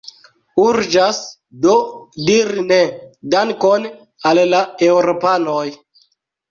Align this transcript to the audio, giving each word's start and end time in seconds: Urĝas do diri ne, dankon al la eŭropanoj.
Urĝas 0.61 1.19
do 1.65 1.75
diri 2.31 2.65
ne, 2.73 2.81
dankon 3.37 3.87
al 4.33 4.45
la 4.57 4.65
eŭropanoj. 4.93 5.65